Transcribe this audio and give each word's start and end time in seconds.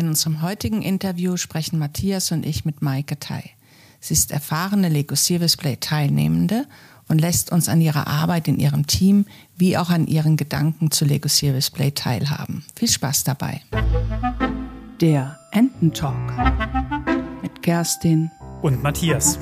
In 0.00 0.08
unserem 0.08 0.40
heutigen 0.40 0.80
Interview 0.80 1.36
sprechen 1.36 1.78
Matthias 1.78 2.32
und 2.32 2.46
ich 2.46 2.64
mit 2.64 2.80
Maike 2.80 3.20
Tai. 3.20 3.44
Sie 4.00 4.14
ist 4.14 4.30
erfahrene 4.30 4.88
Lego 4.88 5.14
Service 5.14 5.58
Play 5.58 5.76
Teilnehmende 5.76 6.64
und 7.08 7.20
lässt 7.20 7.52
uns 7.52 7.68
an 7.68 7.82
ihrer 7.82 8.06
Arbeit 8.06 8.48
in 8.48 8.58
ihrem 8.58 8.86
Team 8.86 9.26
wie 9.58 9.76
auch 9.76 9.90
an 9.90 10.06
ihren 10.06 10.38
Gedanken 10.38 10.90
zu 10.90 11.04
Lego 11.04 11.28
Serious 11.28 11.68
Play 11.68 11.90
teilhaben. 11.90 12.64
Viel 12.74 12.88
Spaß 12.88 13.24
dabei. 13.24 13.60
Der 15.02 15.38
Ententalk 15.52 16.16
mit 17.42 17.60
Kerstin 17.60 18.30
und 18.62 18.82
Matthias. 18.82 19.38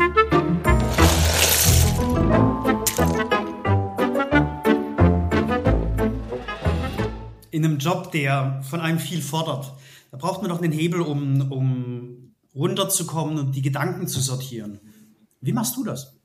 In 7.52 7.64
einem 7.64 7.78
Job, 7.78 8.10
der 8.10 8.60
von 8.68 8.80
einem 8.80 8.98
viel 8.98 9.22
fordert, 9.22 9.72
da 10.10 10.16
braucht 10.16 10.42
man 10.42 10.50
doch 10.50 10.60
einen 10.60 10.72
Hebel, 10.72 11.00
um, 11.00 11.52
um 11.52 12.34
runterzukommen 12.54 13.38
und 13.38 13.56
die 13.56 13.62
Gedanken 13.62 14.08
zu 14.08 14.20
sortieren. 14.20 14.80
Wie 15.40 15.52
machst 15.52 15.76
du 15.76 15.84
das? 15.84 16.18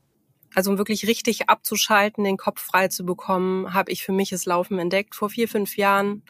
Also 0.54 0.70
um 0.70 0.78
wirklich 0.78 1.06
richtig 1.06 1.48
abzuschalten, 1.48 2.24
den 2.24 2.36
Kopf 2.36 2.60
frei 2.60 2.88
zu 2.88 3.04
bekommen, 3.04 3.74
habe 3.74 3.90
ich 3.90 4.04
für 4.04 4.12
mich 4.12 4.30
das 4.30 4.46
Laufen 4.46 4.78
entdeckt 4.78 5.14
vor 5.14 5.28
vier, 5.28 5.48
fünf 5.48 5.76
Jahren. 5.76 6.22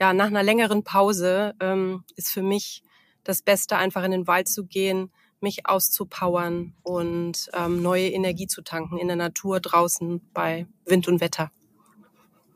Ja, 0.00 0.12
nach 0.12 0.28
einer 0.28 0.42
längeren 0.42 0.84
Pause 0.84 1.54
ähm, 1.60 2.04
ist 2.16 2.30
für 2.30 2.42
mich 2.42 2.82
das 3.24 3.42
Beste, 3.42 3.76
einfach 3.76 4.04
in 4.04 4.12
den 4.12 4.26
Wald 4.26 4.48
zu 4.48 4.64
gehen, 4.64 5.10
mich 5.40 5.66
auszupowern 5.66 6.74
und 6.82 7.50
ähm, 7.54 7.82
neue 7.82 8.08
Energie 8.08 8.46
zu 8.46 8.62
tanken 8.62 8.98
in 8.98 9.08
der 9.08 9.16
Natur 9.16 9.60
draußen 9.60 10.20
bei 10.32 10.66
Wind 10.86 11.08
und 11.08 11.20
Wetter. 11.20 11.50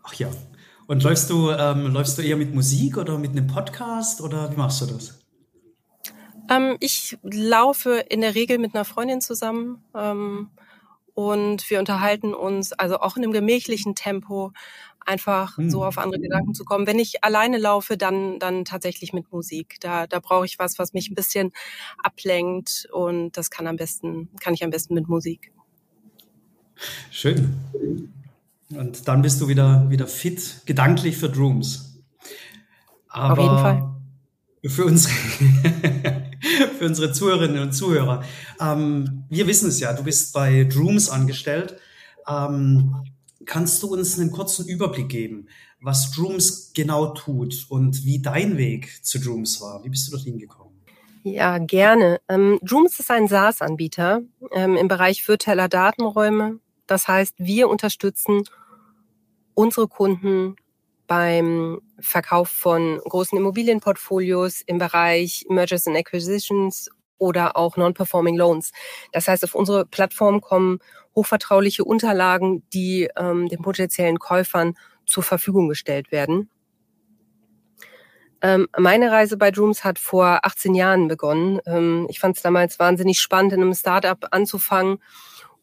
Ach 0.02 0.14
ja. 0.14 0.30
Und 0.86 1.02
läufst 1.02 1.30
du, 1.30 1.50
ähm, 1.50 1.92
läufst 1.92 2.18
du 2.18 2.22
eher 2.22 2.36
mit 2.36 2.54
Musik 2.54 2.98
oder 2.98 3.18
mit 3.18 3.30
einem 3.30 3.46
Podcast 3.46 4.20
oder 4.20 4.50
wie 4.52 4.56
machst 4.56 4.82
du 4.82 4.86
das? 4.86 5.20
Ähm, 6.50 6.76
ich 6.80 7.16
laufe 7.22 8.04
in 8.08 8.20
der 8.20 8.34
Regel 8.34 8.58
mit 8.58 8.74
einer 8.74 8.84
Freundin 8.84 9.20
zusammen. 9.20 9.82
Ähm, 9.94 10.50
und 11.14 11.70
wir 11.70 11.78
unterhalten 11.78 12.34
uns 12.34 12.72
also 12.72 12.98
auch 12.98 13.16
in 13.16 13.22
einem 13.22 13.32
gemächlichen 13.32 13.94
Tempo 13.94 14.52
einfach 15.06 15.56
hm. 15.56 15.70
so 15.70 15.84
auf 15.84 15.98
andere 15.98 16.20
Gedanken 16.20 16.54
zu 16.54 16.64
kommen. 16.64 16.86
Wenn 16.86 16.98
ich 16.98 17.22
alleine 17.22 17.58
laufe, 17.58 17.96
dann 17.96 18.38
dann 18.38 18.64
tatsächlich 18.64 19.12
mit 19.12 19.30
Musik. 19.30 19.76
Da 19.80 20.06
da 20.06 20.18
brauche 20.18 20.46
ich 20.46 20.58
was, 20.58 20.78
was 20.78 20.92
mich 20.92 21.10
ein 21.10 21.14
bisschen 21.14 21.52
ablenkt 22.02 22.88
und 22.92 23.36
das 23.36 23.50
kann 23.50 23.66
am 23.66 23.76
besten 23.76 24.28
kann 24.40 24.54
ich 24.54 24.64
am 24.64 24.70
besten 24.70 24.94
mit 24.94 25.08
Musik. 25.08 25.52
Schön. 27.10 27.54
Und 28.76 29.08
dann 29.08 29.22
bist 29.22 29.40
du 29.40 29.48
wieder 29.48 29.88
wieder 29.90 30.06
fit 30.06 30.62
gedanklich 30.66 31.16
für 31.16 31.28
Drooms. 31.28 32.02
Aber 33.08 33.32
auf 33.32 33.38
jeden 33.38 33.58
Fall. 33.58 33.90
Für 34.66 34.84
unsere 34.86 35.14
für 36.78 36.86
unsere 36.86 37.12
Zuhörerinnen 37.12 37.62
und 37.62 37.72
Zuhörer. 37.72 38.24
Ähm, 38.60 39.24
wir 39.28 39.46
wissen 39.46 39.68
es 39.68 39.80
ja, 39.80 39.92
du 39.92 40.04
bist 40.04 40.32
bei 40.32 40.64
Drooms 40.64 41.08
angestellt. 41.08 41.76
Ähm, 42.28 42.94
kannst 43.44 43.82
du 43.82 43.92
uns 43.92 44.18
einen 44.18 44.30
kurzen 44.30 44.66
Überblick 44.66 45.08
geben, 45.08 45.48
was 45.80 46.10
Drooms 46.12 46.72
genau 46.74 47.08
tut 47.14 47.66
und 47.68 48.04
wie 48.04 48.20
dein 48.20 48.56
Weg 48.56 49.04
zu 49.04 49.18
Drooms 49.18 49.60
war? 49.60 49.84
Wie 49.84 49.90
bist 49.90 50.06
du 50.06 50.12
dorthin 50.12 50.38
gekommen? 50.38 50.74
Ja, 51.22 51.58
gerne. 51.58 52.20
Ähm, 52.28 52.58
Drooms 52.62 53.00
ist 53.00 53.10
ein 53.10 53.28
SaaS-Anbieter 53.28 54.22
ähm, 54.52 54.76
im 54.76 54.88
Bereich 54.88 55.26
virtueller 55.26 55.68
Datenräume. 55.68 56.58
Das 56.86 57.08
heißt, 57.08 57.36
wir 57.38 57.70
unterstützen 57.70 58.42
unsere 59.54 59.88
Kunden 59.88 60.56
beim 61.06 61.80
Verkauf 62.00 62.48
von 62.48 62.98
großen 62.98 63.36
Immobilienportfolios 63.36 64.62
im 64.62 64.78
Bereich 64.78 65.44
Mergers 65.48 65.86
and 65.86 65.96
Acquisitions 65.96 66.90
oder 67.18 67.56
auch 67.56 67.76
Non-Performing 67.76 68.36
Loans. 68.36 68.72
Das 69.12 69.28
heißt, 69.28 69.44
auf 69.44 69.54
unsere 69.54 69.86
Plattform 69.86 70.40
kommen 70.40 70.78
hochvertrauliche 71.14 71.84
Unterlagen, 71.84 72.62
die 72.72 73.08
ähm, 73.16 73.48
den 73.48 73.62
potenziellen 73.62 74.18
Käufern 74.18 74.74
zur 75.06 75.22
Verfügung 75.22 75.68
gestellt 75.68 76.10
werden. 76.10 76.50
Ähm, 78.42 78.68
meine 78.76 79.10
Reise 79.10 79.36
bei 79.36 79.50
Drooms 79.50 79.84
hat 79.84 79.98
vor 79.98 80.40
18 80.42 80.74
Jahren 80.74 81.08
begonnen. 81.08 81.60
Ähm, 81.66 82.06
ich 82.10 82.18
fand 82.18 82.36
es 82.36 82.42
damals 82.42 82.78
wahnsinnig 82.78 83.20
spannend, 83.20 83.52
in 83.52 83.62
einem 83.62 83.74
Startup 83.74 84.18
anzufangen 84.32 84.98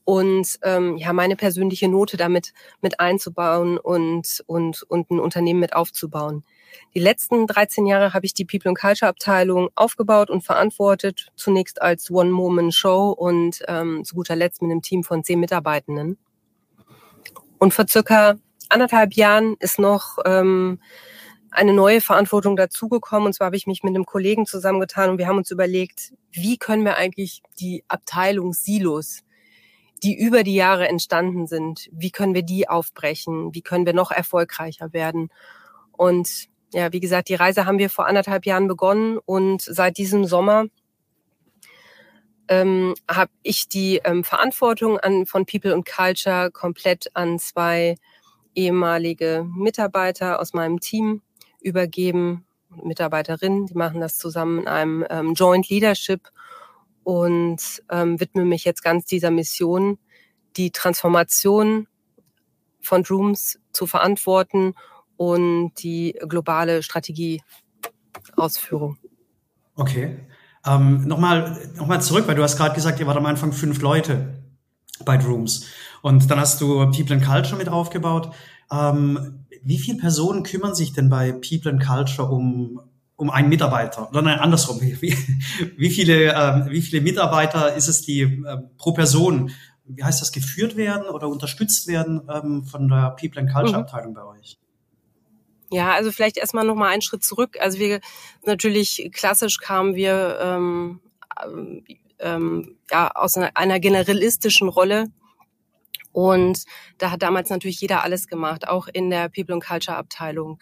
und 0.03 0.59
ähm, 0.63 0.97
ja 0.97 1.13
meine 1.13 1.35
persönliche 1.35 1.87
Note 1.87 2.17
damit 2.17 2.53
mit 2.81 2.99
einzubauen 2.99 3.77
und 3.77 4.43
und 4.47 4.83
und 4.83 5.11
ein 5.11 5.19
Unternehmen 5.19 5.59
mit 5.59 5.73
aufzubauen. 5.73 6.43
Die 6.93 6.99
letzten 6.99 7.47
13 7.47 7.85
Jahre 7.85 8.13
habe 8.13 8.25
ich 8.25 8.33
die 8.33 8.45
People 8.45 8.69
and 8.69 8.79
Culture 8.79 9.09
Abteilung 9.09 9.69
aufgebaut 9.75 10.29
und 10.29 10.43
verantwortet, 10.43 11.27
zunächst 11.35 11.81
als 11.81 12.09
One-Moment-Show 12.09 13.11
und 13.11 13.61
ähm, 13.67 14.03
zu 14.05 14.15
guter 14.15 14.35
Letzt 14.35 14.61
mit 14.61 14.71
einem 14.71 14.81
Team 14.81 15.03
von 15.03 15.23
zehn 15.23 15.39
Mitarbeitenden. 15.39 16.17
Und 17.59 17.73
vor 17.73 17.87
circa 17.87 18.35
anderthalb 18.69 19.13
Jahren 19.13 19.55
ist 19.59 19.79
noch 19.79 20.17
ähm, 20.25 20.79
eine 21.51 21.73
neue 21.73 22.01
Verantwortung 22.01 22.55
dazugekommen. 22.55 23.27
Und 23.27 23.33
zwar 23.33 23.47
habe 23.47 23.57
ich 23.57 23.67
mich 23.67 23.83
mit 23.83 23.93
einem 23.93 24.05
Kollegen 24.05 24.45
zusammengetan 24.45 25.11
und 25.11 25.17
wir 25.17 25.27
haben 25.27 25.37
uns 25.37 25.51
überlegt, 25.51 26.13
wie 26.31 26.57
können 26.57 26.85
wir 26.85 26.97
eigentlich 26.97 27.41
die 27.59 27.83
Abteilung 27.87 28.53
Silos 28.53 29.23
die 30.03 30.17
über 30.17 30.43
die 30.43 30.55
Jahre 30.55 30.87
entstanden 30.87 31.47
sind. 31.47 31.89
Wie 31.91 32.11
können 32.11 32.33
wir 32.33 32.43
die 32.43 32.67
aufbrechen? 32.67 33.53
Wie 33.53 33.61
können 33.61 33.85
wir 33.85 33.93
noch 33.93 34.11
erfolgreicher 34.11 34.93
werden? 34.93 35.29
Und 35.91 36.47
ja, 36.73 36.91
wie 36.93 36.99
gesagt, 36.99 37.29
die 37.29 37.35
Reise 37.35 37.65
haben 37.65 37.79
wir 37.79 37.89
vor 37.89 38.07
anderthalb 38.07 38.45
Jahren 38.45 38.67
begonnen 38.67 39.17
und 39.25 39.61
seit 39.61 39.97
diesem 39.97 40.25
Sommer 40.25 40.65
ähm, 42.47 42.95
habe 43.09 43.31
ich 43.43 43.67
die 43.67 44.01
ähm, 44.03 44.23
Verantwortung 44.23 44.97
an, 44.99 45.25
von 45.25 45.45
People 45.45 45.73
and 45.73 45.85
Culture 45.85 46.49
komplett 46.51 47.09
an 47.13 47.39
zwei 47.39 47.95
ehemalige 48.55 49.45
Mitarbeiter 49.55 50.39
aus 50.39 50.53
meinem 50.53 50.79
Team 50.79 51.21
übergeben, 51.61 52.45
Mitarbeiterinnen, 52.83 53.67
die 53.67 53.75
machen 53.75 54.01
das 54.01 54.17
zusammen 54.17 54.59
in 54.59 54.67
einem 54.67 55.05
ähm, 55.09 55.33
Joint 55.33 55.69
Leadership 55.69 56.29
und 57.03 57.81
ähm, 57.89 58.19
widme 58.19 58.45
mich 58.45 58.63
jetzt 58.63 58.83
ganz 58.83 59.05
dieser 59.05 59.31
Mission, 59.31 59.97
die 60.57 60.69
Transformation 60.71 61.87
von 62.81 63.03
Drooms 63.03 63.59
zu 63.71 63.87
verantworten 63.87 64.73
und 65.17 65.71
die 65.81 66.15
globale 66.27 66.83
Strategieausführung. 66.83 68.97
Okay. 69.75 70.19
Ähm, 70.65 71.07
nochmal, 71.07 71.71
nochmal 71.75 72.01
zurück, 72.01 72.27
weil 72.27 72.35
du 72.35 72.43
hast 72.43 72.57
gerade 72.57 72.75
gesagt, 72.75 72.99
ihr 72.99 73.07
wart 73.07 73.17
am 73.17 73.25
Anfang 73.25 73.53
fünf 73.53 73.81
Leute 73.81 74.43
bei 75.05 75.17
Drooms. 75.17 75.67
Und 76.01 76.29
dann 76.29 76.39
hast 76.39 76.61
du 76.61 76.91
People 76.91 77.15
and 77.15 77.25
Culture 77.25 77.57
mit 77.57 77.69
aufgebaut. 77.69 78.31
Ähm, 78.71 79.45
wie 79.63 79.77
viele 79.77 79.97
Personen 79.97 80.43
kümmern 80.43 80.75
sich 80.75 80.93
denn 80.93 81.09
bei 81.09 81.31
People 81.31 81.71
and 81.71 81.83
Culture 81.83 82.29
um, 82.29 82.81
um 83.21 83.29
einen 83.29 83.49
Mitarbeiter. 83.49 84.09
Oder 84.09 84.23
nein, 84.23 84.39
andersrum. 84.39 84.81
Wie, 84.81 84.99
wie 85.77 85.89
viele, 85.91 86.33
ähm, 86.33 86.65
wie 86.71 86.81
viele 86.81 87.03
Mitarbeiter 87.03 87.75
ist 87.75 87.87
es, 87.87 88.01
die 88.01 88.21
äh, 88.21 88.57
pro 88.79 88.93
Person, 88.93 89.51
wie 89.85 90.03
heißt 90.03 90.19
das, 90.21 90.31
geführt 90.31 90.75
werden 90.75 91.07
oder 91.07 91.27
unterstützt 91.27 91.87
werden 91.87 92.27
ähm, 92.33 92.63
von 92.65 92.87
der 92.87 93.15
People 93.19 93.39
and 93.39 93.51
Culture 93.51 93.77
mhm. 93.77 93.83
Abteilung 93.83 94.13
bei 94.15 94.23
euch? 94.23 94.57
Ja, 95.69 95.93
also 95.93 96.11
vielleicht 96.11 96.37
erstmal 96.37 96.65
noch 96.65 96.73
mal 96.73 96.89
einen 96.89 97.03
Schritt 97.03 97.23
zurück. 97.23 97.57
Also 97.61 97.77
wir 97.77 98.01
natürlich 98.43 99.11
klassisch 99.13 99.59
kamen 99.59 99.93
wir 99.93 100.39
ähm, 100.41 100.99
ähm, 102.17 102.75
ja 102.89 103.11
aus 103.13 103.37
einer, 103.37 103.51
einer 103.53 103.79
generalistischen 103.79 104.67
Rolle 104.67 105.11
und 106.11 106.65
da 106.97 107.11
hat 107.11 107.21
damals 107.21 107.49
natürlich 107.49 107.79
jeder 107.79 108.03
alles 108.03 108.27
gemacht, 108.27 108.67
auch 108.67 108.87
in 108.91 109.09
der 109.09 109.29
People 109.29 109.55
and 109.55 109.63
Culture 109.63 109.97
Abteilung. 109.97 110.59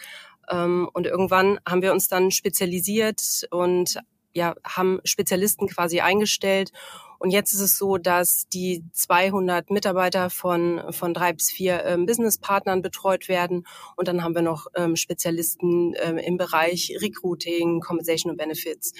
Ähm, 0.50 0.90
und 0.94 1.08
irgendwann 1.08 1.60
haben 1.68 1.82
wir 1.82 1.92
uns 1.92 2.08
dann 2.08 2.32
spezialisiert 2.32 3.48
und 3.52 4.00
ja, 4.34 4.56
haben 4.64 5.00
Spezialisten 5.04 5.68
quasi 5.68 6.02
eingestellt. 6.02 6.72
Und 7.18 7.32
jetzt 7.32 7.54
ist 7.54 7.60
es 7.60 7.78
so, 7.78 7.98
dass 7.98 8.48
die 8.48 8.86
200 8.94 9.72
Mitarbeiter 9.72 10.30
von, 10.30 10.82
von 10.92 11.14
drei 11.14 11.34
bis 11.34 11.52
vier 11.52 11.84
ähm, 11.84 12.06
Businesspartnern 12.06 12.82
betreut 12.82 13.28
werden. 13.28 13.66
Und 13.98 14.08
dann 14.08 14.24
haben 14.24 14.36
wir 14.36 14.42
noch 14.42 14.68
ähm, 14.76 14.96
Spezialisten 14.96 15.96
ähm, 16.02 16.18
im 16.18 16.38
Bereich 16.38 16.96
Recruiting, 17.02 17.82
Compensation 17.82 18.32
und 18.32 18.38
Benefits 18.38 18.94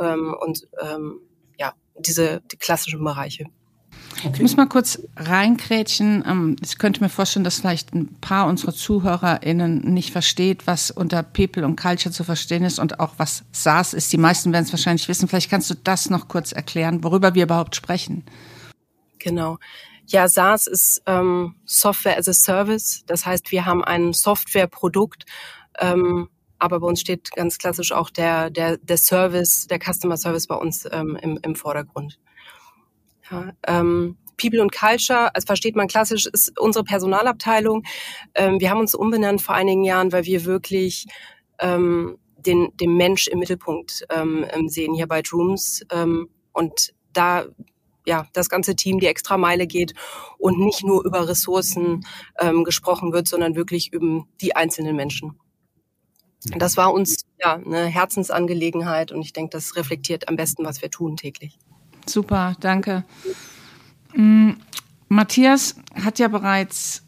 ähm, 0.00 0.36
und 0.38 0.68
ähm, 0.80 1.20
ja, 1.58 1.72
diese 1.98 2.42
die 2.52 2.56
klassischen 2.56 3.02
Bereiche. 3.02 3.46
Ich 4.32 4.40
muss 4.40 4.56
mal 4.56 4.66
kurz 4.66 5.00
reinkrätschen. 5.16 6.24
Ähm, 6.26 6.56
ich 6.62 6.78
könnte 6.78 7.02
mir 7.02 7.08
vorstellen, 7.08 7.44
dass 7.44 7.60
vielleicht 7.60 7.94
ein 7.94 8.14
paar 8.20 8.46
unserer 8.46 8.72
ZuhörerInnen 8.72 9.80
nicht 9.92 10.12
versteht, 10.12 10.66
was 10.66 10.90
unter 10.90 11.22
People 11.22 11.64
und 11.64 11.76
Culture 11.76 12.12
zu 12.12 12.24
verstehen 12.24 12.64
ist 12.64 12.78
und 12.78 13.00
auch 13.00 13.14
was 13.16 13.44
SaaS 13.52 13.92
ist. 13.92 14.12
Die 14.12 14.18
meisten 14.18 14.52
werden 14.52 14.64
es 14.64 14.72
wahrscheinlich 14.72 15.08
wissen. 15.08 15.28
Vielleicht 15.28 15.50
kannst 15.50 15.70
du 15.70 15.74
das 15.74 16.10
noch 16.10 16.28
kurz 16.28 16.52
erklären, 16.52 17.04
worüber 17.04 17.34
wir 17.34 17.44
überhaupt 17.44 17.76
sprechen. 17.76 18.24
Genau. 19.18 19.58
Ja, 20.06 20.28
SaaS 20.28 20.66
ist 20.66 21.02
ähm, 21.06 21.54
Software 21.64 22.18
as 22.18 22.28
a 22.28 22.34
Service. 22.34 23.04
Das 23.06 23.24
heißt, 23.24 23.50
wir 23.52 23.64
haben 23.64 23.82
ein 23.82 24.12
Softwareprodukt, 24.12 25.24
ähm, 25.80 26.28
aber 26.58 26.80
bei 26.80 26.86
uns 26.86 27.00
steht 27.00 27.30
ganz 27.32 27.58
klassisch 27.58 27.92
auch 27.92 28.10
der, 28.10 28.50
der, 28.50 28.76
der 28.76 28.98
Service, 28.98 29.66
der 29.66 29.78
Customer 29.78 30.16
Service 30.16 30.46
bei 30.46 30.56
uns 30.56 30.86
ähm, 30.90 31.18
im, 31.20 31.38
im 31.42 31.56
Vordergrund. 31.56 32.18
Ja, 33.30 33.52
ähm, 33.66 34.16
People 34.36 34.60
und 34.60 34.72
Culture, 34.72 35.34
also 35.34 35.46
versteht 35.46 35.76
man 35.76 35.88
klassisch, 35.88 36.26
ist 36.26 36.58
unsere 36.58 36.84
Personalabteilung. 36.84 37.84
Ähm, 38.34 38.60
wir 38.60 38.70
haben 38.70 38.80
uns 38.80 38.94
umbenannt 38.94 39.40
vor 39.40 39.54
einigen 39.54 39.84
Jahren, 39.84 40.12
weil 40.12 40.24
wir 40.24 40.44
wirklich 40.44 41.06
ähm, 41.58 42.18
den, 42.36 42.76
den 42.76 42.96
Mensch 42.96 43.28
im 43.28 43.38
Mittelpunkt 43.38 44.04
ähm, 44.10 44.44
ähm 44.52 44.68
sehen 44.68 44.94
hier 44.94 45.06
bei 45.06 45.22
Drooms. 45.22 45.82
Ähm, 45.90 46.28
und 46.52 46.92
da 47.12 47.46
ja, 48.06 48.26
das 48.32 48.48
ganze 48.48 48.76
Team 48.76 48.98
die 48.98 49.06
extra 49.06 49.38
Meile 49.38 49.66
geht 49.66 49.94
und 50.38 50.58
nicht 50.58 50.84
nur 50.84 51.04
über 51.04 51.26
Ressourcen 51.26 52.04
ähm, 52.38 52.64
gesprochen 52.64 53.12
wird, 53.12 53.28
sondern 53.28 53.56
wirklich 53.56 53.92
über 53.92 54.26
die 54.40 54.54
einzelnen 54.54 54.94
Menschen. 54.96 55.38
Das 56.58 56.76
war 56.76 56.92
uns 56.92 57.24
ja 57.42 57.54
eine 57.54 57.86
Herzensangelegenheit 57.86 59.10
und 59.12 59.22
ich 59.22 59.32
denke, 59.32 59.50
das 59.50 59.76
reflektiert 59.76 60.28
am 60.28 60.36
besten, 60.36 60.64
was 60.64 60.82
wir 60.82 60.90
tun 60.90 61.16
täglich. 61.16 61.58
Super, 62.06 62.56
danke. 62.60 63.04
Mhm. 64.14 64.56
Matthias 65.08 65.76
hat 66.02 66.18
ja 66.18 66.28
bereits 66.28 67.02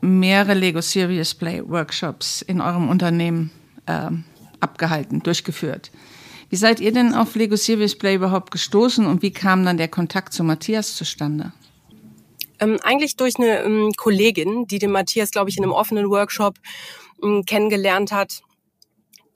mehrere 0.00 0.54
Lego 0.54 0.80
Serious 0.80 1.34
Play 1.34 1.62
Workshops 1.66 2.42
in 2.42 2.60
eurem 2.60 2.88
Unternehmen 2.88 3.50
äh, 3.86 4.10
abgehalten, 4.60 5.22
durchgeführt. 5.22 5.90
Wie 6.50 6.56
seid 6.56 6.80
ihr 6.80 6.92
denn 6.92 7.14
auf 7.14 7.34
Lego 7.34 7.56
Serious 7.56 7.96
Play 7.96 8.14
überhaupt 8.14 8.50
gestoßen 8.50 9.06
und 9.06 9.22
wie 9.22 9.32
kam 9.32 9.64
dann 9.64 9.76
der 9.76 9.88
Kontakt 9.88 10.32
zu 10.32 10.44
Matthias 10.44 10.96
zustande? 10.96 11.52
Ähm, 12.60 12.78
eigentlich 12.82 13.16
durch 13.16 13.36
eine 13.38 13.62
ähm, 13.62 13.92
Kollegin, 13.96 14.66
die 14.66 14.78
den 14.78 14.92
Matthias, 14.92 15.30
glaube 15.30 15.50
ich, 15.50 15.58
in 15.58 15.64
einem 15.64 15.72
offenen 15.72 16.08
Workshop 16.10 16.56
ähm, 17.22 17.44
kennengelernt 17.44 18.12
hat, 18.12 18.42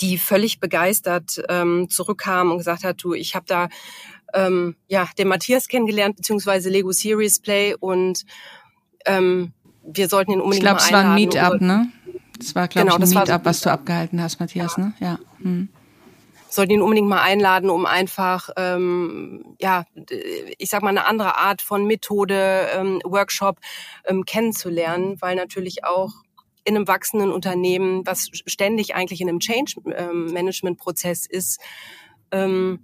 die 0.00 0.18
völlig 0.18 0.60
begeistert 0.60 1.42
ähm, 1.48 1.88
zurückkam 1.90 2.52
und 2.52 2.58
gesagt 2.58 2.84
hat, 2.84 3.02
du, 3.02 3.14
ich 3.14 3.34
habe 3.34 3.46
da 3.48 3.68
ähm, 4.34 4.76
ja 4.88 5.08
den 5.18 5.28
Matthias 5.28 5.68
kennengelernt 5.68 6.16
beziehungsweise 6.16 6.68
Lego 6.68 6.92
Serious 6.92 7.40
Play 7.40 7.74
und 7.78 8.24
ähm, 9.06 9.52
wir 9.82 10.08
sollten 10.08 10.32
ihn 10.32 10.40
unbedingt 10.40 10.64
ich 10.64 10.88
glaub, 10.88 10.92
mal 10.92 10.98
einladen. 10.98 11.18
Ich 11.18 11.30
glaube, 11.30 11.56
es 11.56 11.62
war 11.62 11.70
ein 11.70 11.80
Meetup, 11.84 12.14
ne? 12.14 12.32
Das 12.38 12.54
war, 12.54 12.68
glaube 12.68 12.90
genau, 12.90 13.04
ich, 13.04 13.16
ein 13.16 13.18
Meetup, 13.18 13.44
was 13.44 13.60
du 13.60 13.70
abgehalten 13.70 14.22
hast, 14.22 14.38
Matthias, 14.38 14.76
ja. 14.76 14.84
ne? 14.84 14.92
Ja. 15.00 15.18
Hm 15.42 15.68
sollten 16.50 16.72
ihn 16.72 16.82
unbedingt 16.82 17.08
mal 17.08 17.22
einladen, 17.22 17.70
um 17.70 17.86
einfach, 17.86 18.50
ähm, 18.56 19.56
ja, 19.60 19.84
ich 20.58 20.70
sag 20.70 20.82
mal, 20.82 20.90
eine 20.90 21.06
andere 21.06 21.36
Art 21.36 21.62
von 21.62 21.86
Methode, 21.86 22.68
ähm, 22.74 23.00
Workshop 23.04 23.58
ähm, 24.06 24.24
kennenzulernen, 24.24 25.20
weil 25.20 25.36
natürlich 25.36 25.84
auch 25.84 26.12
in 26.64 26.76
einem 26.76 26.88
wachsenden 26.88 27.30
Unternehmen, 27.30 28.06
was 28.06 28.28
ständig 28.46 28.94
eigentlich 28.94 29.20
in 29.20 29.28
einem 29.28 29.40
Change-Management-Prozess 29.40 31.26
ähm, 31.26 31.38
ist, 31.38 31.60
ähm, 32.30 32.80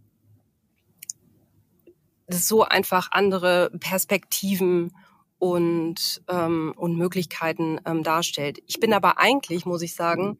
so 2.29 2.62
einfach 2.62 3.09
andere 3.11 3.71
Perspektiven 3.81 4.93
und, 5.38 6.23
ähm, 6.29 6.73
und 6.76 6.97
Möglichkeiten 6.97 7.79
ähm, 7.85 8.03
darstellt. 8.03 8.61
Ich 8.67 8.81
bin 8.81 8.93
aber 8.93 9.19
eigentlich, 9.19 9.67
muss 9.67 9.82
ich 9.82 9.94
sagen, 9.94 10.38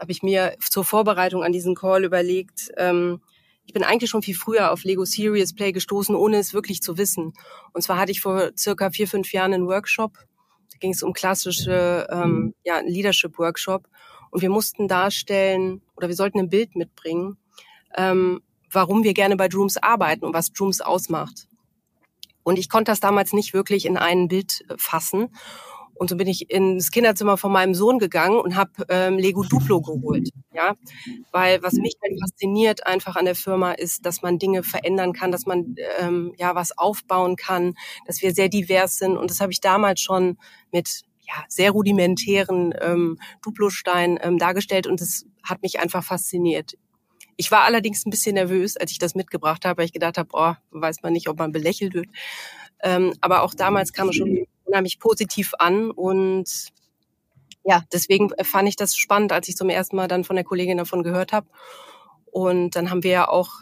habe 0.00 0.12
ich 0.12 0.22
mir 0.22 0.56
zur 0.60 0.84
Vorbereitung 0.84 1.42
an 1.42 1.52
diesen 1.52 1.74
Call 1.74 2.04
überlegt, 2.04 2.70
ähm, 2.76 3.20
ich 3.66 3.72
bin 3.72 3.82
eigentlich 3.82 4.10
schon 4.10 4.22
viel 4.22 4.34
früher 4.34 4.72
auf 4.72 4.84
Lego 4.84 5.04
Serious 5.04 5.54
Play 5.54 5.72
gestoßen, 5.72 6.14
ohne 6.14 6.36
es 6.36 6.52
wirklich 6.52 6.82
zu 6.82 6.98
wissen. 6.98 7.32
Und 7.72 7.82
zwar 7.82 7.98
hatte 7.98 8.12
ich 8.12 8.20
vor 8.20 8.50
circa 8.56 8.90
vier, 8.90 9.08
fünf 9.08 9.32
Jahren 9.32 9.54
einen 9.54 9.66
Workshop. 9.66 10.18
Da 10.70 10.78
ging 10.78 10.92
es 10.92 11.02
um 11.02 11.12
klassische 11.12 12.06
ähm, 12.10 12.54
ja, 12.64 12.80
Leadership-Workshop. 12.80 13.88
Und 14.30 14.42
wir 14.42 14.50
mussten 14.50 14.88
darstellen, 14.88 15.80
oder 15.96 16.08
wir 16.08 16.14
sollten 16.14 16.40
ein 16.40 16.50
Bild 16.50 16.76
mitbringen, 16.76 17.38
ähm, 17.96 18.42
warum 18.74 19.04
wir 19.04 19.14
gerne 19.14 19.36
bei 19.36 19.48
Drooms 19.48 19.76
arbeiten 19.76 20.24
und 20.24 20.34
was 20.34 20.52
Drooms 20.52 20.80
ausmacht. 20.80 21.46
Und 22.42 22.58
ich 22.58 22.68
konnte 22.68 22.92
das 22.92 23.00
damals 23.00 23.32
nicht 23.32 23.54
wirklich 23.54 23.86
in 23.86 23.96
ein 23.96 24.28
Bild 24.28 24.64
fassen. 24.76 25.28
Und 25.96 26.10
so 26.10 26.16
bin 26.16 26.26
ich 26.26 26.50
ins 26.50 26.90
Kinderzimmer 26.90 27.36
von 27.36 27.52
meinem 27.52 27.74
Sohn 27.74 27.98
gegangen 28.00 28.38
und 28.40 28.56
habe 28.56 28.72
ähm, 28.88 29.16
Lego 29.16 29.44
Duplo 29.44 29.80
geholt. 29.80 30.30
Ja, 30.52 30.74
weil 31.30 31.62
was 31.62 31.74
mich 31.74 31.94
halt 32.02 32.18
fasziniert 32.20 32.86
einfach 32.86 33.16
an 33.16 33.24
der 33.24 33.36
Firma 33.36 33.72
ist, 33.72 34.04
dass 34.04 34.20
man 34.20 34.38
Dinge 34.38 34.64
verändern 34.64 35.12
kann, 35.12 35.30
dass 35.30 35.46
man 35.46 35.76
ähm, 36.00 36.34
ja 36.36 36.54
was 36.54 36.76
aufbauen 36.76 37.36
kann, 37.36 37.74
dass 38.06 38.22
wir 38.22 38.34
sehr 38.34 38.48
divers 38.48 38.98
sind. 38.98 39.16
Und 39.16 39.30
das 39.30 39.40
habe 39.40 39.52
ich 39.52 39.60
damals 39.60 40.00
schon 40.00 40.36
mit 40.72 41.02
ja, 41.26 41.44
sehr 41.48 41.70
rudimentären 41.70 42.74
ähm, 42.80 43.18
Duplo-Stein 43.42 44.18
ähm, 44.20 44.38
dargestellt 44.38 44.86
und 44.86 45.00
das 45.00 45.24
hat 45.42 45.62
mich 45.62 45.80
einfach 45.80 46.04
fasziniert. 46.04 46.74
Ich 47.36 47.50
war 47.50 47.62
allerdings 47.62 48.06
ein 48.06 48.10
bisschen 48.10 48.34
nervös, 48.34 48.76
als 48.76 48.92
ich 48.92 48.98
das 48.98 49.14
mitgebracht 49.14 49.64
habe, 49.64 49.78
weil 49.78 49.86
ich 49.86 49.92
gedacht 49.92 50.18
habe, 50.18 50.28
oh, 50.32 50.54
weiß 50.70 51.02
man 51.02 51.12
nicht, 51.12 51.28
ob 51.28 51.38
man 51.38 51.52
belächelt 51.52 51.94
wird. 51.94 52.06
Ähm, 52.82 53.14
aber 53.20 53.42
auch 53.42 53.54
damals 53.54 53.92
kam 53.92 54.08
es 54.08 54.16
schon 54.16 54.46
unheimlich 54.64 54.98
positiv 54.98 55.52
an 55.58 55.90
und 55.90 56.72
ja, 57.64 57.82
deswegen 57.92 58.30
fand 58.42 58.68
ich 58.68 58.76
das 58.76 58.96
spannend, 58.96 59.32
als 59.32 59.48
ich 59.48 59.56
zum 59.56 59.70
ersten 59.70 59.96
Mal 59.96 60.06
dann 60.06 60.24
von 60.24 60.36
der 60.36 60.44
Kollegin 60.44 60.76
davon 60.76 61.02
gehört 61.02 61.32
habe. 61.32 61.48
Und 62.26 62.76
dann 62.76 62.90
haben 62.90 63.02
wir 63.02 63.10
ja 63.10 63.28
auch, 63.28 63.52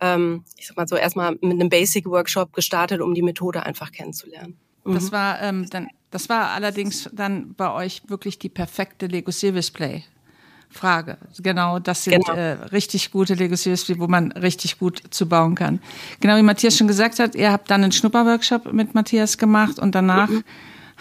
ähm, 0.00 0.44
ich 0.56 0.68
sag 0.68 0.76
mal 0.76 0.86
so, 0.86 0.96
erstmal 0.96 1.32
mit 1.32 1.44
einem 1.44 1.68
Basic-Workshop 1.68 2.52
gestartet, 2.52 3.00
um 3.00 3.14
die 3.14 3.22
Methode 3.22 3.64
einfach 3.64 3.90
kennenzulernen. 3.90 4.58
Mhm. 4.84 4.94
Das 4.94 5.10
war 5.10 5.42
ähm, 5.42 5.68
dann, 5.70 5.88
das 6.10 6.28
war 6.28 6.50
allerdings 6.50 7.10
dann 7.12 7.54
bei 7.54 7.72
euch 7.72 8.02
wirklich 8.08 8.38
die 8.38 8.48
perfekte 8.48 9.06
Lego 9.06 9.32
Service 9.32 9.70
Play 9.70 10.04
Frage. 10.72 11.18
Genau, 11.38 11.78
das 11.78 12.04
sind 12.04 12.24
genau. 12.24 12.38
Äh, 12.38 12.52
richtig 12.72 13.10
gute 13.10 13.34
Lego 13.34 13.56
Serious 13.56 13.88
wo 13.98 14.08
man 14.08 14.32
richtig 14.32 14.78
gut 14.78 15.02
zu 15.10 15.28
bauen 15.28 15.54
kann. 15.54 15.80
Genau 16.20 16.36
wie 16.36 16.42
Matthias 16.42 16.76
schon 16.76 16.88
gesagt 16.88 17.18
hat, 17.18 17.34
ihr 17.34 17.52
habt 17.52 17.70
dann 17.70 17.82
einen 17.82 17.92
Schnupperworkshop 17.92 18.72
mit 18.72 18.94
Matthias 18.94 19.38
gemacht 19.38 19.78
und 19.78 19.94
danach 19.94 20.28
mhm. 20.28 20.44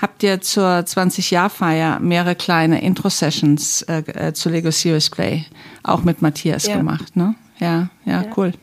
habt 0.02 0.24
ihr 0.24 0.42
zur 0.42 0.80
20-Jahr-Feier 0.80 2.00
mehrere 2.00 2.36
kleine 2.36 2.82
Intro-Sessions 2.82 3.84
äh, 3.84 4.04
äh, 4.08 4.34
zu 4.34 4.50
Lego 4.50 4.72
Serious 4.72 5.10
Play 5.10 5.46
auch 5.84 6.04
mit 6.04 6.22
Matthias 6.22 6.68
ja. 6.68 6.78
gemacht. 6.78 7.16
Ne? 7.16 7.36
Ja, 7.60 7.90
ja, 8.06 8.24
ja. 8.24 8.26
cool. 8.36 8.54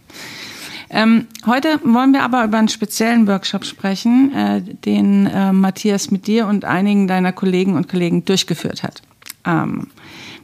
Ähm, 0.91 1.27
heute 1.45 1.81
wollen 1.85 2.13
wir 2.13 2.23
aber 2.23 2.45
über 2.45 2.59
einen 2.59 2.69
speziellen 2.69 3.27
Workshop 3.27 3.65
sprechen, 3.65 4.33
äh, 4.35 4.63
den 4.63 5.27
äh, 5.27 5.53
Matthias 5.53 6.11
mit 6.11 6.27
dir 6.27 6.47
und 6.47 6.65
einigen 6.65 7.07
deiner 7.07 7.33
Kollegen 7.33 7.77
und 7.77 7.89
Kollegen 7.89 8.25
durchgeführt 8.25 8.83
hat. 8.83 9.03
Ähm, 9.45 9.89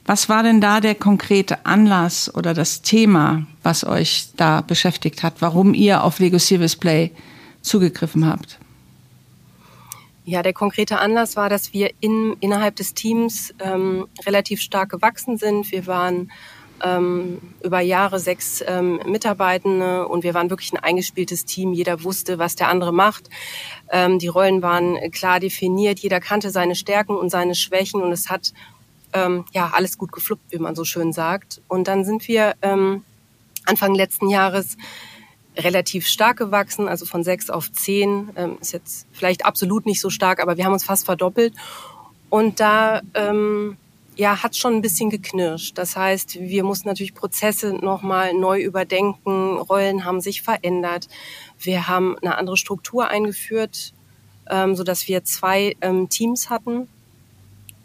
was 0.07 0.29
war 0.29 0.43
denn 0.43 0.61
da 0.61 0.81
der 0.81 0.95
konkrete 0.95 1.65
Anlass 1.65 2.33
oder 2.35 2.53
das 2.53 2.83
Thema, 2.83 3.47
was 3.63 3.85
euch 3.85 4.29
da 4.37 4.61
beschäftigt 4.61 5.23
hat, 5.23 5.35
warum 5.41 5.73
ihr 5.73 6.05
auf 6.05 6.19
Lego 6.19 6.39
Service 6.39 6.77
Play 6.77 7.11
zugegriffen 7.63 8.27
habt? 8.27 8.59
Ja, 10.27 10.43
der 10.43 10.53
konkrete 10.53 10.99
Anlass 10.99 11.37
war, 11.37 11.51
dass 11.51 11.73
wir 11.73 11.91
in, 12.01 12.37
innerhalb 12.41 12.77
des 12.77 12.95
Teams 12.95 13.55
ähm, 13.61 14.07
relativ 14.27 14.61
stark 14.61 14.91
gewachsen 14.91 15.37
sind. 15.37 15.71
Wir 15.71 15.87
waren 15.87 16.31
ähm, 16.83 17.41
über 17.63 17.81
Jahre 17.81 18.19
sechs 18.19 18.65
ähm, 18.67 19.01
Mitarbeitende 19.07 20.09
und 20.09 20.23
wir 20.23 20.35
waren 20.35 20.51
wirklich 20.51 20.73
ein 20.73 20.83
eingespieltes 20.83 21.45
Team. 21.45 21.73
Jeder 21.73 22.05
wusste, 22.05 22.39
was 22.39 22.57
der 22.57 22.69
andere 22.69 22.93
macht. 22.93 23.29
Ähm, 23.91 24.19
die 24.19 24.29
Rollen 24.29 24.63
waren 24.63 24.99
klar 25.11 25.41
definiert. 25.41 25.99
Jeder 25.99 26.21
kannte 26.21 26.51
seine 26.51 26.75
Stärken 26.75 27.17
und 27.17 27.31
seine 27.31 27.55
Schwächen 27.55 28.03
und 28.03 28.13
es 28.13 28.31
hat 28.31 28.53
ähm, 29.15 29.45
ja 29.53 29.71
alles 29.73 29.97
gut 29.97 30.13
gefluppt, 30.13 30.51
wie 30.51 30.59
man 30.59 30.75
so 30.75 30.85
schön 30.85 31.13
sagt. 31.13 31.63
Und 31.69 31.89
dann 31.89 32.05
sind 32.05 32.29
wir 32.29 32.55
ähm, 32.61 33.05
Anfang 33.65 33.95
letzten 33.95 34.29
Jahres 34.29 34.77
relativ 35.57 36.07
stark 36.07 36.37
gewachsen, 36.37 36.89
also 36.89 37.07
von 37.07 37.25
sechs 37.25 37.49
auf 37.49 37.73
zehn. 37.73 38.31
Ähm, 38.37 38.59
ist 38.61 38.73
jetzt 38.73 39.07
vielleicht 39.13 39.47
absolut 39.47 39.87
nicht 39.87 40.01
so 40.01 40.11
stark, 40.11 40.43
aber 40.43 40.57
wir 40.57 40.65
haben 40.65 40.73
uns 40.73 40.85
fast 40.85 41.07
verdoppelt. 41.07 41.55
Und 42.29 42.59
da 42.61 43.01
ähm, 43.15 43.77
ja, 44.17 44.43
hat 44.43 44.57
schon 44.57 44.75
ein 44.75 44.83
bisschen 44.83 45.11
geknirscht. 45.11 45.79
Das 45.79 45.97
heißt, 45.97 46.41
wir 46.41 46.65
mussten 46.65 46.89
natürlich 46.89 47.15
Prozesse 47.15 47.73
nochmal 47.73 48.35
neu 48.35 48.61
überdenken. 48.61 49.59
Rollen 49.59 50.05
haben 50.05 50.21
sich 50.21 50.43
verändert. 50.43 51.09
Wir 51.59 51.89
haben 51.89 52.17
eine 52.19 52.37
andere 52.37 52.57
Struktur 52.57 53.09
eingeführt, 53.09 53.93
ähm, 54.51 54.75
so 54.75 54.85
wir 54.85 55.25
zwei 55.25 55.77
ähm, 55.81 56.09
Teams 56.09 56.51
hatten 56.51 56.89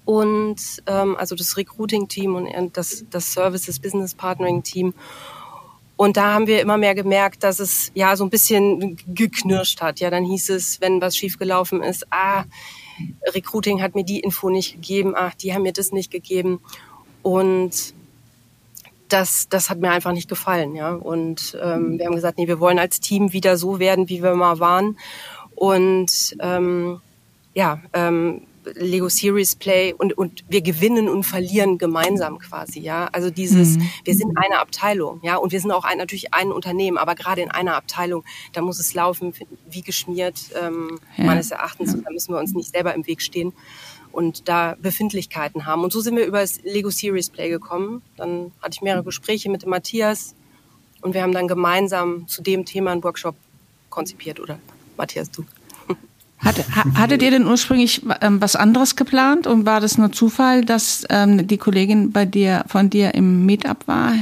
und 0.09 0.81
ähm, 0.87 1.15
also 1.17 1.35
das 1.35 1.55
Recruiting-Team 1.55 2.33
und 2.33 2.75
das, 2.75 3.05
das 3.11 3.31
Services 3.31 3.77
Business 3.77 4.15
Partnering-Team. 4.15 4.95
Und 5.97 6.17
da 6.17 6.33
haben 6.33 6.47
wir 6.47 6.61
immer 6.61 6.79
mehr 6.79 6.95
gemerkt, 6.95 7.43
dass 7.43 7.59
es 7.59 7.91
ja 7.93 8.15
so 8.15 8.23
ein 8.23 8.31
bisschen 8.31 8.97
geknirscht 9.05 9.81
hat. 9.81 9.99
Ja, 9.99 10.09
dann 10.09 10.25
hieß 10.25 10.49
es, 10.49 10.81
wenn 10.81 10.99
was 10.99 11.15
schiefgelaufen 11.15 11.83
ist, 11.83 12.07
ah, 12.09 12.45
Recruiting 13.35 13.83
hat 13.83 13.93
mir 13.93 14.03
die 14.03 14.19
Info 14.19 14.49
nicht 14.49 14.73
gegeben, 14.73 15.13
ach, 15.15 15.35
die 15.35 15.53
haben 15.53 15.61
mir 15.61 15.73
das 15.73 15.91
nicht 15.91 16.09
gegeben. 16.09 16.59
Und 17.21 17.93
das, 19.09 19.47
das 19.47 19.69
hat 19.69 19.77
mir 19.77 19.91
einfach 19.91 20.13
nicht 20.13 20.27
gefallen, 20.27 20.73
ja. 20.73 20.95
Und 20.95 21.55
ähm, 21.61 21.99
wir 21.99 22.07
haben 22.07 22.15
gesagt, 22.15 22.39
nee, 22.39 22.47
wir 22.47 22.59
wollen 22.59 22.79
als 22.79 22.99
Team 22.99 23.31
wieder 23.31 23.57
so 23.57 23.77
werden, 23.77 24.09
wie 24.09 24.23
wir 24.23 24.33
mal 24.33 24.59
waren. 24.59 24.97
Und 25.53 26.35
ähm, 26.39 26.99
ja, 27.53 27.79
ähm, 27.93 28.47
Lego 28.75 29.09
Series 29.09 29.55
Play 29.55 29.93
und, 29.93 30.17
und 30.17 30.43
wir 30.49 30.61
gewinnen 30.61 31.09
und 31.09 31.23
verlieren 31.23 31.77
gemeinsam 31.77 32.39
quasi, 32.39 32.79
ja. 32.79 33.09
Also 33.11 33.29
dieses, 33.29 33.77
mhm. 33.77 33.89
wir 34.03 34.15
sind 34.15 34.37
eine 34.37 34.59
Abteilung, 34.59 35.19
ja, 35.23 35.37
und 35.37 35.51
wir 35.51 35.59
sind 35.59 35.71
auch 35.71 35.83
ein, 35.83 35.97
natürlich 35.97 36.33
ein 36.33 36.51
Unternehmen, 36.51 36.97
aber 36.97 37.15
gerade 37.15 37.41
in 37.41 37.51
einer 37.51 37.75
Abteilung, 37.75 38.23
da 38.53 38.61
muss 38.61 38.79
es 38.79 38.93
laufen 38.93 39.33
wie 39.69 39.81
geschmiert, 39.81 40.51
ähm, 40.61 40.99
ja. 41.17 41.25
meines 41.25 41.51
Erachtens, 41.51 41.93
und 41.93 42.05
da 42.05 42.11
müssen 42.11 42.33
wir 42.33 42.39
uns 42.39 42.53
nicht 42.53 42.71
selber 42.71 42.93
im 42.93 43.05
Weg 43.07 43.21
stehen 43.21 43.53
und 44.11 44.47
da 44.49 44.75
Befindlichkeiten 44.81 45.65
haben. 45.65 45.83
Und 45.83 45.93
so 45.93 46.01
sind 46.01 46.15
wir 46.15 46.25
über 46.25 46.41
das 46.41 46.61
Lego 46.63 46.89
Series 46.89 47.29
Play 47.29 47.49
gekommen. 47.49 48.01
Dann 48.17 48.51
hatte 48.61 48.73
ich 48.73 48.81
mehrere 48.81 49.03
Gespräche 49.03 49.49
mit 49.49 49.63
dem 49.63 49.69
Matthias 49.69 50.35
und 51.01 51.13
wir 51.13 51.21
haben 51.21 51.33
dann 51.33 51.47
gemeinsam 51.47 52.27
zu 52.27 52.41
dem 52.41 52.65
Thema 52.65 52.91
einen 52.91 53.03
Workshop 53.03 53.35
konzipiert, 53.89 54.39
oder 54.39 54.59
Matthias, 54.97 55.31
du? 55.31 55.45
Hatte, 56.39 56.63
hattet 56.97 57.21
ihr 57.21 57.31
denn 57.31 57.45
ursprünglich 57.45 58.01
ähm, 58.21 58.41
was 58.41 58.55
anderes 58.55 58.95
geplant 58.95 59.45
und 59.45 59.65
war 59.65 59.81
das 59.81 59.97
nur 59.97 60.11
Zufall, 60.13 60.63
dass 60.63 61.03
ähm, 61.09 61.47
die 61.47 61.57
Kollegin 61.57 62.11
bei 62.11 62.25
dir 62.25 62.63
von 62.67 62.89
dir 62.89 63.13
im 63.13 63.45
Meetup 63.45 63.87
war? 63.87 64.13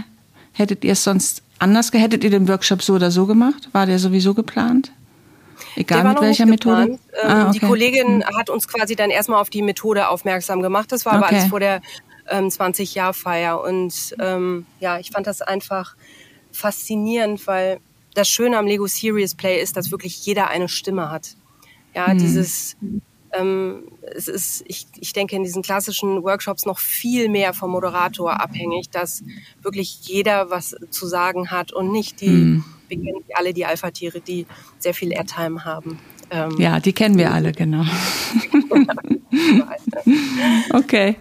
Hättet 0.54 0.84
ihr 0.84 0.94
es 0.94 1.04
sonst 1.04 1.44
anders, 1.60 1.92
hättet 1.94 2.24
ihr 2.24 2.32
den 2.32 2.48
Workshop 2.48 2.82
so 2.82 2.96
oder 2.96 3.12
so 3.12 3.28
gemacht? 3.28 3.70
War 3.72 3.86
der 3.86 4.00
sowieso 4.00 4.34
geplant? 4.34 4.92
Egal 5.76 6.04
mit 6.04 6.22
welcher 6.22 6.48
Methode? 6.48 6.84
Ähm, 6.84 7.00
ah, 7.24 7.50
okay. 7.50 7.60
Die 7.60 7.66
Kollegin 7.66 8.24
hm. 8.26 8.38
hat 8.38 8.50
uns 8.50 8.68
quasi 8.68 8.96
dann 8.96 9.12
erstmal 9.12 9.40
auf 9.40 9.52
die 9.52 9.62
Methode 9.62 10.08
aufmerksam 10.10 10.62
gemacht. 10.62 10.92
Das 10.92 11.06
war 11.06 11.14
okay. 11.14 11.24
aber 11.24 11.36
alles 11.36 11.50
vor 11.50 11.60
der 11.60 11.82
ähm, 12.30 12.48
20-Jahr-Feier. 12.48 13.62
Und 13.62 14.16
ähm, 14.20 14.66
ja, 14.80 14.98
ich 15.00 15.12
fand 15.12 15.28
das 15.28 15.42
einfach 15.42 15.96
faszinierend, 16.52 17.46
weil 17.46 17.80
das 18.16 18.28
Schöne 18.28 18.58
am 18.58 18.66
Lego 18.66 18.88
Serious 18.88 19.36
Play 19.36 19.62
ist, 19.62 19.78
dass 19.78 19.92
wirklich 19.92 20.26
jeder 20.26 20.48
eine 20.48 20.68
Stimme 20.68 21.12
hat. 21.12 21.37
Ja, 21.98 22.14
mhm. 22.14 22.20
dieses, 22.20 22.78
ähm, 23.34 23.86
es 24.16 24.28
ist, 24.28 24.64
ich, 24.68 24.86
ich 25.00 25.14
denke, 25.14 25.36
in 25.36 25.44
diesen 25.44 25.64
klassischen 25.64 26.22
Workshops 26.22 26.68
noch 26.68 26.78
viel 26.78 27.28
mehr 27.28 27.56
vom 27.56 27.72
Moderator 27.72 28.40
abhängig, 28.40 28.92
dass 28.92 29.24
wirklich 29.64 30.02
jeder 30.04 30.52
was 30.52 30.76
zu 30.92 31.08
sagen 31.08 31.50
hat 31.50 31.72
und 31.72 31.92
nicht 31.92 32.22
die, 32.22 32.30
mhm. 32.30 32.64
wir 32.88 32.98
kennen 32.98 33.24
alle 33.34 33.52
die 33.52 33.66
Alpha-Tiere, 33.66 34.22
die 34.22 34.46
sehr 34.78 34.94
viel 34.94 35.12
Airtime 35.12 35.66
haben. 35.66 35.98
Ähm, 36.30 36.56
ja, 36.60 36.80
die 36.80 36.94
kennen 36.94 37.18
wir 37.18 37.34
alle, 37.34 37.52
genau. 37.52 37.84
okay. 40.74 41.16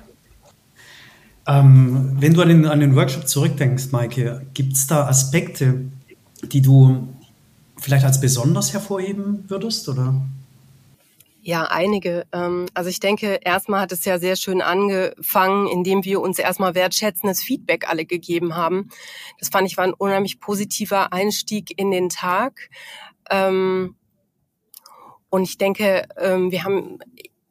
Ähm, 1.46 2.16
wenn 2.20 2.34
du 2.34 2.42
an 2.42 2.48
den, 2.48 2.66
an 2.66 2.80
den 2.80 2.94
Workshop 2.94 3.26
zurückdenkst, 3.26 3.92
Maike, 3.92 4.46
gibt 4.52 4.74
es 4.74 4.86
da 4.86 5.06
Aspekte, 5.06 5.86
die 6.42 6.60
du 6.60 7.08
vielleicht 7.78 8.04
als 8.04 8.20
besonders 8.20 8.74
hervorheben 8.74 9.44
würdest? 9.48 9.88
Oder? 9.88 10.20
Ja, 11.46 11.62
einige. 11.66 12.26
Ähm, 12.32 12.66
also 12.74 12.90
ich 12.90 12.98
denke, 12.98 13.38
erstmal 13.40 13.82
hat 13.82 13.92
es 13.92 14.04
ja 14.04 14.18
sehr 14.18 14.34
schön 14.34 14.60
angefangen, 14.60 15.68
indem 15.68 16.04
wir 16.04 16.20
uns 16.20 16.40
erstmal 16.40 16.74
wertschätzendes 16.74 17.40
Feedback 17.40 17.88
alle 17.88 18.04
gegeben 18.04 18.56
haben. 18.56 18.88
Das 19.38 19.50
fand 19.50 19.70
ich 19.70 19.76
war 19.76 19.84
ein 19.84 19.94
unheimlich 19.94 20.40
positiver 20.40 21.12
Einstieg 21.12 21.78
in 21.78 21.92
den 21.92 22.08
Tag. 22.08 22.68
Ähm, 23.30 23.94
und 25.30 25.44
ich 25.44 25.56
denke, 25.56 26.08
ähm, 26.16 26.50
wir 26.50 26.64
haben 26.64 26.98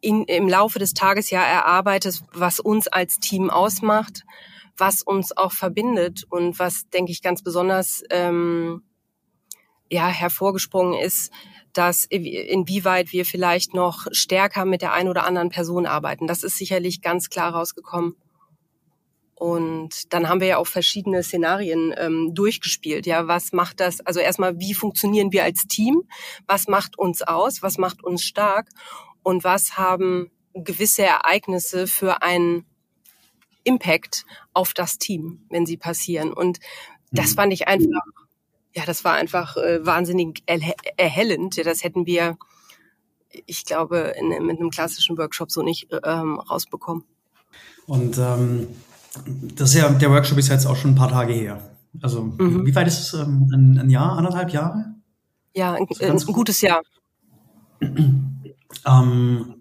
in, 0.01 0.25
im 0.25 0.49
Laufe 0.49 0.77
des 0.77 0.93
Tages 0.93 1.29
ja 1.29 1.41
erarbeitet, 1.41 2.21
was 2.33 2.59
uns 2.59 2.89
als 2.89 3.19
Team 3.19 3.49
ausmacht, 3.49 4.25
was 4.75 5.03
uns 5.03 5.37
auch 5.37 5.53
verbindet 5.53 6.25
und 6.29 6.59
was, 6.59 6.89
denke 6.89 7.13
ich, 7.13 7.21
ganz 7.21 7.41
besonders 7.43 8.03
ja, 9.89 10.07
hervorgesprungen 10.07 10.99
ist, 10.99 11.31
dass 11.75 12.05
inwieweit 12.05 13.12
wir 13.12 13.25
vielleicht 13.25 13.74
noch 13.74 14.08
stärker 14.12 14.63
mit 14.63 14.82
der 14.82 14.94
einen 14.94 15.10
oder 15.10 15.25
anderen 15.25 15.50
Person 15.50 15.86
arbeiten. 15.86 16.25
Das 16.25 16.44
ist 16.44 16.58
sicherlich 16.58 17.01
ganz 17.01 17.29
klar 17.29 17.53
rausgekommen. 17.53 18.15
Und 19.36 20.13
dann 20.13 20.29
haben 20.29 20.39
wir 20.39 20.48
ja 20.48 20.58
auch 20.58 20.67
verschiedene 20.67 21.22
Szenarien 21.22 21.94
ähm, 21.98 22.34
durchgespielt. 22.34 23.05
Ja, 23.05 23.27
was 23.27 23.51
macht 23.51 23.82
das? 23.82 24.00
Also 24.00 24.22
erstmal, 24.22 24.58
wie 24.60 24.74
funktionieren 24.74 25.34
wir 25.34 25.44
als 25.44 25.67
Team? 25.67 26.03
Was 26.48 26.70
macht 26.70 26.98
uns 26.98 27.22
aus? 27.22 27.62
Was 27.62 27.77
macht 27.77 28.01
uns 28.01 28.24
stark? 28.24 28.70
Und 29.22 29.44
was 29.44 29.77
haben 29.77 30.32
gewisse 30.53 31.03
Ereignisse 31.03 31.88
für 31.88 32.22
einen 32.22 32.65
Impact 33.65 34.25
auf 34.53 34.74
das 34.74 34.98
Team, 34.98 35.46
wenn 35.50 35.65
sie 35.65 35.75
passieren? 35.75 36.32
Und 36.32 36.60
das 37.12 37.32
mhm. 37.32 37.36
fand 37.36 37.53
ich 37.53 37.67
einfach, 37.67 38.25
ja, 38.75 38.84
das 38.86 39.03
war 39.05 39.13
einfach 39.13 39.55
äh, 39.58 39.86
wahnsinnig 39.86 40.44
erhellend. 40.98 41.65
Das 41.65 41.84
hätten 41.84 42.05
wir, 42.05 42.38
ich 43.46 43.65
glaube, 43.65 44.13
in, 44.20 44.29
mit 44.46 44.60
einem 44.60 44.70
klassischen 44.70 45.17
Workshop 45.17 45.51
so 45.51 45.63
nicht 45.63 45.88
ähm, 46.03 46.39
rausbekommen. 46.39 47.03
Und 47.88 48.17
ähm, 48.17 48.67
das 49.55 49.70
ist 49.70 49.82
ja, 49.82 49.89
der 49.89 50.12
Workshop 50.12 50.38
ist 50.38 50.50
jetzt 50.50 50.65
auch 50.65 50.75
schon 50.75 50.91
ein 50.91 50.96
paar 50.96 51.10
Tage 51.10 51.34
her. 51.34 51.75
Also 52.01 52.24
mhm. 52.24 52.65
wie 52.65 52.75
weit 52.75 52.88
ist 52.88 53.00
es? 53.00 53.13
Ähm, 53.13 53.50
ein, 53.53 53.77
ein, 53.79 53.89
Jahr, 53.89 54.17
anderthalb 54.17 54.51
Jahre? 54.51 54.96
Ja, 55.55 55.74
ein, 55.74 55.88
ein 56.01 56.17
gutes 56.17 56.60
Jahr. 56.60 56.82
Ähm, 58.86 59.54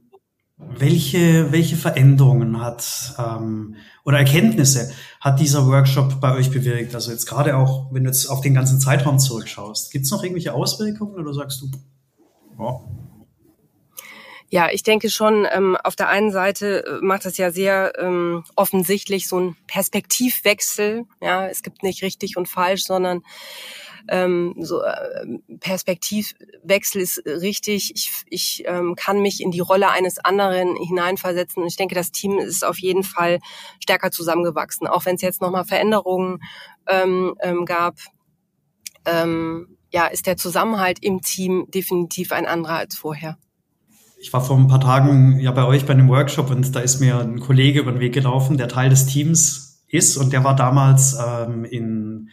welche, 0.78 1.52
welche 1.52 1.76
Veränderungen 1.76 2.60
hat 2.60 3.14
ähm, 3.18 3.76
oder 4.04 4.18
Erkenntnisse 4.18 4.90
hat 5.20 5.40
dieser 5.40 5.66
Workshop 5.66 6.20
bei 6.20 6.34
euch 6.34 6.50
bewirkt? 6.50 6.94
Also 6.94 7.10
jetzt 7.10 7.26
gerade 7.26 7.56
auch, 7.56 7.92
wenn 7.92 8.04
du 8.04 8.10
jetzt 8.10 8.26
auf 8.26 8.40
den 8.40 8.54
ganzen 8.54 8.80
Zeitraum 8.80 9.18
zurückschaust, 9.18 9.90
gibt 9.90 10.04
es 10.04 10.10
noch 10.10 10.22
irgendwelche 10.22 10.52
Auswirkungen 10.52 11.14
oder 11.14 11.32
sagst 11.32 11.62
du, 11.62 11.70
oh, 12.58 12.80
ja, 14.54 14.68
ich 14.70 14.84
denke 14.84 15.10
schon, 15.10 15.48
ähm, 15.50 15.76
auf 15.82 15.96
der 15.96 16.08
einen 16.08 16.30
Seite 16.30 16.86
äh, 16.86 17.04
macht 17.04 17.26
es 17.26 17.38
ja 17.38 17.50
sehr 17.50 17.92
ähm, 17.98 18.44
offensichtlich 18.54 19.26
so 19.26 19.40
ein 19.40 19.56
Perspektivwechsel. 19.66 21.06
Ja, 21.20 21.48
es 21.48 21.64
gibt 21.64 21.82
nicht 21.82 22.04
richtig 22.04 22.36
und 22.36 22.48
falsch, 22.48 22.84
sondern 22.84 23.24
ähm, 24.08 24.54
so 24.60 24.80
äh, 24.80 25.40
Perspektivwechsel 25.58 27.00
ist 27.00 27.26
richtig. 27.26 27.90
Ich, 27.96 28.12
ich 28.30 28.62
ähm, 28.66 28.94
kann 28.94 29.20
mich 29.20 29.40
in 29.40 29.50
die 29.50 29.58
Rolle 29.58 29.90
eines 29.90 30.24
anderen 30.24 30.76
hineinversetzen. 30.76 31.60
Und 31.60 31.68
ich 31.68 31.76
denke, 31.76 31.96
das 31.96 32.12
Team 32.12 32.38
ist 32.38 32.64
auf 32.64 32.78
jeden 32.78 33.02
Fall 33.02 33.40
stärker 33.82 34.12
zusammengewachsen, 34.12 34.86
auch 34.86 35.04
wenn 35.04 35.16
es 35.16 35.22
jetzt 35.22 35.42
nochmal 35.42 35.64
Veränderungen 35.64 36.38
ähm, 36.86 37.34
ähm, 37.40 37.64
gab. 37.64 37.96
Ähm, 39.04 39.78
ja, 39.92 40.06
ist 40.06 40.28
der 40.28 40.36
Zusammenhalt 40.36 41.02
im 41.02 41.22
Team 41.22 41.66
definitiv 41.72 42.30
ein 42.30 42.46
anderer 42.46 42.76
als 42.76 42.94
vorher 42.94 43.36
ich 44.24 44.32
war 44.32 44.42
vor 44.42 44.56
ein 44.56 44.68
paar 44.68 44.80
Tagen 44.80 45.38
ja 45.38 45.50
bei 45.50 45.66
euch 45.66 45.84
bei 45.84 45.92
einem 45.92 46.08
Workshop 46.08 46.48
und 46.48 46.74
da 46.74 46.80
ist 46.80 46.98
mir 46.98 47.20
ein 47.20 47.40
Kollege 47.40 47.80
über 47.80 47.92
den 47.92 48.00
Weg 48.00 48.14
gelaufen, 48.14 48.56
der 48.56 48.68
Teil 48.68 48.88
des 48.88 49.04
Teams 49.04 49.82
ist 49.86 50.16
und 50.16 50.32
der 50.32 50.42
war 50.42 50.56
damals 50.56 51.14
ähm, 51.22 51.66
in 51.66 52.30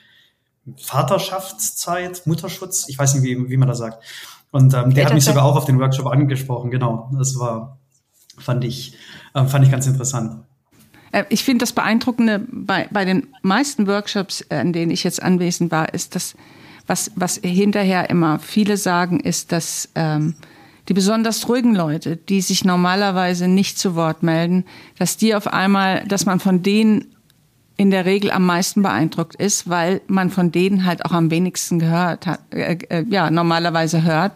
Vaterschaftszeit, 0.77 2.25
Mutterschutz, 2.25 2.87
ich 2.87 2.97
weiß 2.97 3.15
nicht, 3.15 3.23
wie, 3.23 3.49
wie 3.49 3.57
man 3.57 3.67
das 3.67 3.79
sagt. 3.79 4.01
Und 4.51 4.73
ähm, 4.73 4.93
der 4.93 5.05
hat 5.05 5.13
mich 5.13 5.25
sogar 5.25 5.43
auch 5.43 5.57
auf 5.57 5.65
den 5.65 5.81
Workshop 5.81 6.07
angesprochen, 6.07 6.71
genau. 6.71 7.11
Das 7.17 7.37
war, 7.37 7.77
fand 8.37 8.63
ich, 8.63 8.95
äh, 9.33 9.43
fand 9.43 9.65
ich 9.65 9.71
ganz 9.71 9.85
interessant. 9.85 10.45
Äh, 11.11 11.25
ich 11.27 11.43
finde 11.43 11.63
das 11.63 11.73
Beeindruckende 11.73 12.39
bei, 12.49 12.87
bei 12.89 13.03
den 13.03 13.27
meisten 13.41 13.85
Workshops, 13.85 14.45
äh, 14.47 14.55
an 14.55 14.71
denen 14.71 14.91
ich 14.91 15.03
jetzt 15.03 15.21
anwesend 15.21 15.71
war, 15.71 15.93
ist, 15.93 16.15
dass 16.15 16.35
was, 16.87 17.11
was 17.15 17.35
hinterher 17.43 18.09
immer 18.09 18.39
viele 18.39 18.77
sagen, 18.77 19.19
ist, 19.19 19.51
dass 19.51 19.89
ähm, 19.95 20.35
die 20.87 20.93
besonders 20.93 21.47
ruhigen 21.47 21.75
Leute, 21.75 22.17
die 22.17 22.41
sich 22.41 22.65
normalerweise 22.65 23.47
nicht 23.47 23.77
zu 23.77 23.95
Wort 23.95 24.23
melden, 24.23 24.65
dass 24.97 25.17
die 25.17 25.35
auf 25.35 25.47
einmal, 25.47 26.03
dass 26.07 26.25
man 26.25 26.39
von 26.39 26.63
denen 26.63 27.05
in 27.77 27.91
der 27.91 28.05
Regel 28.05 28.31
am 28.31 28.45
meisten 28.45 28.81
beeindruckt 28.81 29.35
ist, 29.35 29.69
weil 29.69 30.01
man 30.07 30.29
von 30.29 30.51
denen 30.51 30.85
halt 30.85 31.05
auch 31.05 31.13
am 31.13 31.31
wenigsten 31.31 31.79
gehört 31.79 32.27
hat, 32.27 32.39
äh, 32.51 32.77
äh, 32.89 33.05
ja, 33.09 33.31
normalerweise 33.31 34.03
hört, 34.03 34.33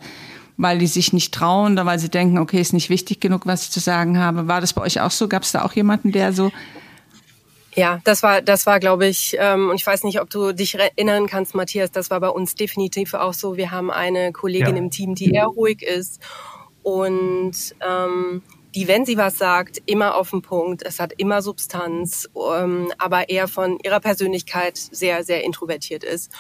weil 0.58 0.80
die 0.80 0.88
sich 0.88 1.14
nicht 1.14 1.34
trauen 1.34 1.74
oder 1.74 1.86
weil 1.86 2.00
sie 2.00 2.10
denken, 2.10 2.38
okay, 2.38 2.60
ist 2.60 2.74
nicht 2.74 2.90
wichtig 2.90 3.20
genug, 3.20 3.46
was 3.46 3.64
ich 3.64 3.72
zu 3.72 3.80
sagen 3.80 4.18
habe. 4.18 4.48
War 4.48 4.62
das 4.62 4.74
bei 4.74 4.82
euch 4.82 5.02
auch 5.02 5.12
so? 5.12 5.28
Gab 5.28 5.44
es 5.44 5.52
da 5.52 5.64
auch 5.64 5.74
jemanden, 5.74 6.12
der 6.12 6.34
so 6.34 6.52
ja, 7.76 8.00
das 8.04 8.24
war, 8.24 8.42
das 8.42 8.66
war, 8.66 8.80
glaube 8.80 9.08
ich, 9.08 9.36
ähm, 9.40 9.70
und 9.70 9.76
ich 9.76 9.86
weiß 9.86 10.04
nicht, 10.04 10.22
ob 10.22 10.30
du 10.30 10.54
dich 10.54 10.76
erinnern 10.76 11.28
kannst, 11.28 11.56
Matthias, 11.56 11.92
das 11.92 12.10
war 12.10 12.20
bei 12.20 12.30
uns 12.30 12.56
definitiv 12.56 13.14
auch 13.14 13.34
so. 13.34 13.58
Wir 13.58 13.72
haben 13.72 13.92
eine 13.92 14.32
Kollegin 14.32 14.76
ja. 14.76 14.82
im 14.82 14.92
Team, 14.92 15.16
die 15.16 15.32
eher 15.32 15.46
ruhig 15.46 15.82
ist 15.82 16.22
und 16.84 17.54
ähm, 17.86 18.42
die, 18.76 18.88
wenn 18.88 19.06
sie 19.06 19.18
was 19.18 19.38
sagt, 19.38 19.82
immer 19.86 20.16
auf 20.16 20.32
den 20.32 20.42
Punkt. 20.42 20.84
Es 20.84 21.00
hat 21.00 21.14
immer 21.18 21.42
Substanz, 21.42 22.30
ähm, 22.36 22.92
aber 22.98 23.30
eher 23.30 23.48
von 23.48 23.80
ihrer 23.84 24.02
Persönlichkeit 24.02 24.78
sehr, 24.78 25.24
sehr 25.24 25.44
introvertiert 25.44 26.04
ist. 26.04 26.32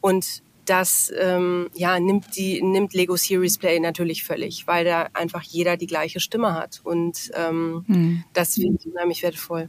Und 0.00 0.42
das 0.64 1.12
ähm, 1.18 1.68
ja, 1.74 2.00
nimmt, 2.00 2.36
die, 2.36 2.62
nimmt 2.62 2.94
Lego 2.94 3.16
Series 3.16 3.58
Play 3.58 3.80
natürlich 3.80 4.24
völlig, 4.24 4.66
weil 4.66 4.84
da 4.86 5.08
einfach 5.12 5.42
jeder 5.42 5.76
die 5.76 5.86
gleiche 5.86 6.20
Stimme 6.20 6.54
hat. 6.54 6.80
Und 6.84 7.30
ähm, 7.34 7.84
hm. 7.86 8.24
das 8.32 8.54
finde 8.54 8.78
ich 8.80 8.90
unheimlich 8.90 9.22
wertvoll. 9.22 9.68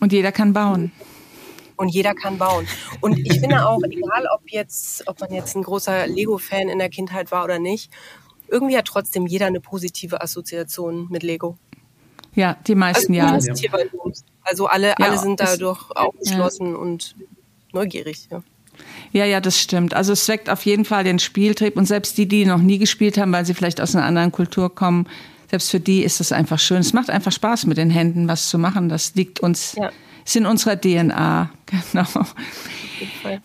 Und 0.00 0.12
jeder 0.12 0.32
kann 0.32 0.52
bauen. 0.52 0.92
Und 1.76 1.88
jeder 1.88 2.14
kann 2.14 2.38
bauen. 2.38 2.66
Und 3.00 3.18
ich 3.18 3.40
finde 3.40 3.66
auch, 3.66 3.80
egal 3.84 4.26
ob 4.34 4.42
jetzt, 4.46 5.06
ob 5.06 5.20
man 5.20 5.32
jetzt 5.32 5.54
ein 5.56 5.62
großer 5.62 6.06
Lego-Fan 6.08 6.68
in 6.68 6.78
der 6.78 6.88
Kindheit 6.88 7.30
war 7.30 7.44
oder 7.44 7.58
nicht, 7.58 7.92
irgendwie 8.48 8.76
hat 8.76 8.86
trotzdem 8.86 9.26
jeder 9.26 9.46
eine 9.46 9.60
positive 9.60 10.20
Assoziation 10.20 11.06
mit 11.10 11.22
Lego. 11.22 11.56
Ja, 12.34 12.56
die 12.66 12.74
meisten 12.74 13.14
ja. 13.14 13.32
Also, 13.32 13.52
also 14.42 14.66
alle, 14.66 14.88
ja, 14.88 14.94
alle 14.98 15.18
sind 15.18 15.40
dadurch 15.40 15.90
aufgeschlossen 15.90 16.72
ja. 16.72 16.76
und 16.76 17.14
neugierig. 17.72 18.28
Ja. 18.30 18.42
Ja, 19.12 19.24
ja, 19.24 19.40
das 19.40 19.58
stimmt. 19.58 19.94
Also 19.94 20.12
es 20.12 20.28
weckt 20.28 20.50
auf 20.50 20.64
jeden 20.64 20.84
Fall 20.84 21.04
den 21.04 21.18
Spieltrieb 21.18 21.76
und 21.76 21.86
selbst 21.86 22.16
die, 22.18 22.26
die 22.26 22.44
noch 22.44 22.60
nie 22.60 22.78
gespielt 22.78 23.18
haben, 23.18 23.32
weil 23.32 23.44
sie 23.44 23.54
vielleicht 23.54 23.80
aus 23.80 23.94
einer 23.94 24.04
anderen 24.04 24.32
Kultur 24.32 24.74
kommen, 24.74 25.08
selbst 25.50 25.70
für 25.70 25.80
die 25.80 26.02
ist 26.02 26.20
es 26.20 26.32
einfach 26.32 26.58
schön. 26.58 26.78
Es 26.78 26.92
macht 26.92 27.10
einfach 27.10 27.32
Spaß, 27.32 27.66
mit 27.66 27.78
den 27.78 27.90
Händen 27.90 28.28
was 28.28 28.48
zu 28.48 28.58
machen. 28.58 28.88
Das 28.88 29.14
liegt 29.14 29.40
uns, 29.40 29.74
ja. 29.76 29.90
ist 30.24 30.36
in 30.36 30.46
unserer 30.46 30.80
DNA. 30.80 31.50
Genau. 31.92 32.06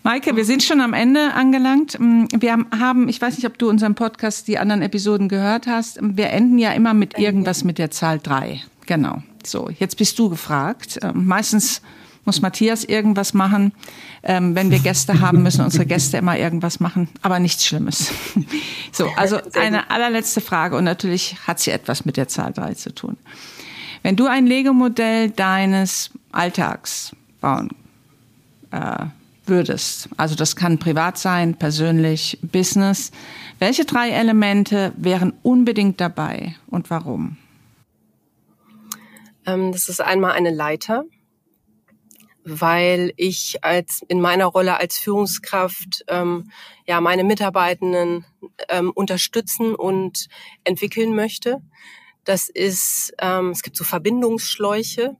Maike, 0.02 0.34
wir 0.34 0.46
sind 0.46 0.62
schon 0.62 0.80
am 0.80 0.94
Ende 0.94 1.34
angelangt. 1.34 1.98
Mm, 2.00 2.24
wir 2.38 2.56
haben, 2.78 3.08
ich 3.08 3.20
weiß 3.20 3.36
nicht, 3.36 3.46
ob 3.46 3.58
du 3.58 3.68
unseren 3.68 3.94
Podcast, 3.94 4.48
die 4.48 4.58
anderen 4.58 4.80
Episoden 4.80 5.28
gehört 5.28 5.66
hast. 5.66 5.98
Wir 6.00 6.30
enden 6.30 6.58
ja 6.58 6.72
immer 6.72 6.94
mit 6.94 7.18
irgendwas 7.18 7.64
mit 7.64 7.76
der 7.78 7.90
Zahl 7.90 8.18
drei. 8.18 8.62
Genau. 8.86 9.22
So, 9.44 9.68
jetzt 9.78 9.96
bist 9.96 10.18
du 10.18 10.30
gefragt. 10.30 10.98
Ähm, 11.02 11.26
meistens 11.26 11.82
muss 12.24 12.40
Matthias 12.40 12.84
irgendwas 12.84 13.34
machen. 13.34 13.72
Ähm, 14.22 14.54
wenn 14.54 14.70
wir 14.70 14.78
Gäste 14.78 15.20
haben, 15.20 15.42
müssen 15.42 15.64
unsere 15.64 15.86
Gäste 15.86 16.16
immer 16.16 16.38
irgendwas 16.38 16.80
machen, 16.80 17.08
aber 17.22 17.38
nichts 17.38 17.66
Schlimmes. 17.66 18.10
so, 18.92 19.08
also 19.16 19.38
eine 19.54 19.90
allerletzte 19.90 20.40
Frage 20.40 20.76
und 20.76 20.84
natürlich 20.84 21.36
hat 21.46 21.60
sie 21.60 21.70
etwas 21.70 22.04
mit 22.04 22.16
der 22.16 22.28
Zahl 22.28 22.52
3 22.52 22.74
zu 22.74 22.94
tun. 22.94 23.16
Wenn 24.02 24.16
du 24.16 24.26
ein 24.26 24.46
Lego-Modell 24.46 25.30
deines 25.30 26.10
Alltags 26.32 27.16
bauen 27.40 27.70
äh, 28.70 29.06
würdest, 29.46 30.08
also 30.16 30.34
das 30.34 30.56
kann 30.56 30.78
privat 30.78 31.18
sein, 31.18 31.54
persönlich, 31.54 32.38
Business, 32.42 33.12
welche 33.58 33.84
drei 33.84 34.10
Elemente 34.10 34.92
wären 34.96 35.32
unbedingt 35.42 36.00
dabei 36.00 36.54
und 36.66 36.90
warum? 36.90 37.36
Ähm, 39.46 39.72
das 39.72 39.88
ist 39.88 40.00
einmal 40.00 40.32
eine 40.32 40.50
Leiter, 40.50 41.04
weil 42.44 43.12
ich 43.16 43.64
als 43.64 44.02
in 44.06 44.20
meiner 44.20 44.46
Rolle 44.46 44.78
als 44.78 44.98
Führungskraft 44.98 46.04
ähm, 46.08 46.50
ja 46.86 47.00
meine 47.00 47.24
Mitarbeitenden 47.24 48.26
ähm, 48.68 48.92
unterstützen 48.94 49.74
und 49.74 50.28
entwickeln 50.62 51.14
möchte. 51.14 51.62
Das 52.24 52.48
ist, 52.48 53.14
ähm, 53.18 53.50
es 53.50 53.62
gibt 53.62 53.76
so 53.76 53.84
Verbindungsschläuche. 53.84 55.16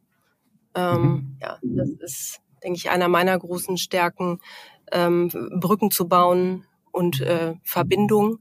Ähm, 0.74 1.02
mhm. 1.02 1.38
Ja, 1.40 1.58
das 1.62 1.88
ist, 2.00 2.40
denke 2.62 2.76
ich, 2.76 2.90
einer 2.90 3.08
meiner 3.08 3.38
großen 3.38 3.78
Stärken, 3.78 4.40
ähm, 4.92 5.30
Brücken 5.60 5.90
zu 5.90 6.08
bauen 6.08 6.66
und 6.92 7.20
äh, 7.22 7.54
Verbindung. 7.62 8.38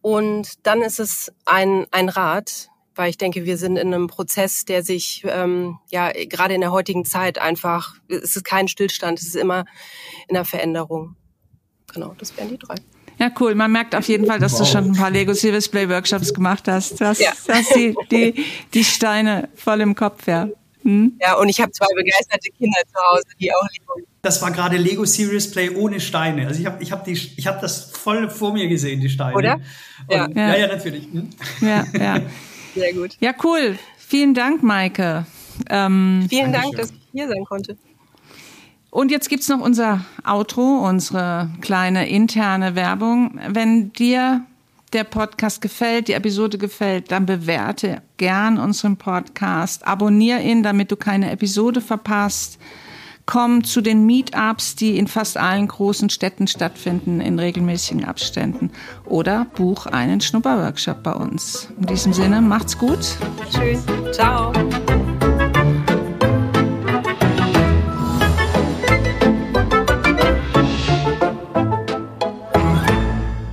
Und 0.00 0.66
dann 0.66 0.80
ist 0.80 1.00
es 1.00 1.32
ein, 1.44 1.86
ein 1.90 2.08
Rat, 2.08 2.70
weil 3.00 3.08
ich 3.08 3.16
denke, 3.16 3.46
wir 3.46 3.56
sind 3.56 3.78
in 3.78 3.94
einem 3.94 4.08
Prozess, 4.08 4.66
der 4.66 4.82
sich 4.82 5.24
ähm, 5.26 5.78
ja 5.88 6.12
gerade 6.12 6.52
in 6.54 6.60
der 6.60 6.70
heutigen 6.70 7.06
Zeit 7.06 7.38
einfach, 7.38 7.94
es 8.08 8.36
ist 8.36 8.44
kein 8.44 8.68
Stillstand, 8.68 9.18
es 9.18 9.26
ist 9.26 9.36
immer 9.36 9.64
in 10.28 10.34
der 10.34 10.44
Veränderung. 10.44 11.16
Genau, 11.94 12.14
das 12.18 12.36
wären 12.36 12.50
die 12.50 12.58
drei. 12.58 12.74
Ja, 13.18 13.30
cool. 13.40 13.54
Man 13.54 13.72
merkt 13.72 13.94
auf 13.94 14.06
jeden 14.06 14.26
Fall, 14.26 14.38
dass 14.38 14.52
wow. 14.52 14.60
du 14.60 14.66
schon 14.66 14.84
ein 14.90 14.92
paar 14.92 15.10
Lego 15.10 15.32
Serious 15.32 15.66
Play 15.66 15.88
Workshops 15.88 16.34
gemacht 16.34 16.68
hast. 16.68 17.00
Du 17.00 17.06
hast, 17.06 17.20
ja. 17.20 17.32
hast 17.48 17.74
die, 17.74 17.96
die, 18.10 18.44
die 18.74 18.84
Steine 18.84 19.48
voll 19.54 19.80
im 19.80 19.94
Kopf, 19.94 20.26
ja. 20.26 20.48
Hm? 20.82 21.18
Ja, 21.22 21.36
und 21.36 21.48
ich 21.48 21.58
habe 21.58 21.72
zwei 21.72 21.86
begeisterte 21.94 22.50
Kinder 22.50 22.80
zu 22.86 23.00
Hause, 23.12 23.28
die 23.40 23.50
auch 23.50 23.66
Lego. 23.78 24.06
Das 24.20 24.42
war 24.42 24.50
gerade 24.50 24.76
Lego 24.76 25.06
Serious 25.06 25.50
Play 25.50 25.70
ohne 25.70 26.00
Steine. 26.00 26.46
Also 26.46 26.60
ich 26.60 26.66
habe 26.66 26.82
ich 26.82 26.92
hab 26.92 27.06
die 27.06 27.12
ich 27.12 27.46
habe 27.46 27.60
das 27.62 27.90
voll 27.92 28.28
vor 28.28 28.52
mir 28.52 28.68
gesehen, 28.68 29.00
die 29.00 29.08
Steine. 29.08 29.34
Oder? 29.34 29.58
Ja. 30.10 30.28
ja. 30.28 30.30
ja, 30.34 30.56
ja, 30.58 30.66
natürlich. 30.66 31.04
Hm? 31.04 31.30
Ja, 31.62 31.86
ja. 31.98 32.20
Sehr 32.74 32.92
gut. 32.92 33.16
Ja, 33.20 33.32
cool. 33.42 33.78
Vielen 33.98 34.34
Dank, 34.34 34.62
Maike. 34.62 35.26
Ähm, 35.68 36.26
Vielen 36.28 36.52
Dank, 36.52 36.76
dass 36.76 36.90
ich 36.90 37.00
hier 37.12 37.28
sein 37.28 37.44
konnte. 37.44 37.76
Und 38.90 39.10
jetzt 39.10 39.28
gibt 39.28 39.42
es 39.42 39.48
noch 39.48 39.60
unser 39.60 40.04
Outro, 40.24 40.84
unsere 40.88 41.48
kleine 41.60 42.08
interne 42.08 42.74
Werbung. 42.74 43.38
Wenn 43.48 43.92
dir 43.92 44.44
der 44.92 45.04
Podcast 45.04 45.60
gefällt, 45.60 46.08
die 46.08 46.14
Episode 46.14 46.58
gefällt, 46.58 47.12
dann 47.12 47.24
bewerte 47.24 48.02
gern 48.16 48.58
unseren 48.58 48.96
Podcast, 48.96 49.86
abonniere 49.86 50.42
ihn, 50.42 50.64
damit 50.64 50.90
du 50.90 50.96
keine 50.96 51.30
Episode 51.30 51.80
verpasst. 51.80 52.58
Komm 53.30 53.62
zu 53.62 53.80
den 53.80 54.06
Meetups, 54.06 54.74
die 54.74 54.98
in 54.98 55.06
fast 55.06 55.36
allen 55.36 55.68
großen 55.68 56.10
Städten 56.10 56.48
stattfinden, 56.48 57.20
in 57.20 57.38
regelmäßigen 57.38 58.04
Abständen. 58.04 58.72
Oder 59.04 59.46
buch 59.54 59.86
einen 59.86 60.20
Schnupperworkshop 60.20 61.04
bei 61.04 61.12
uns. 61.12 61.68
In 61.78 61.86
diesem 61.86 62.12
Sinne, 62.12 62.40
macht's 62.40 62.76
gut. 62.76 62.98
Tschüss. 63.52 63.84
Ciao. 64.10 64.52